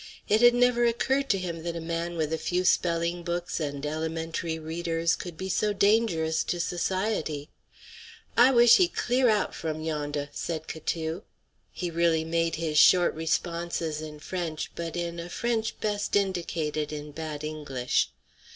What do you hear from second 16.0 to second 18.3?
indicated in bad English.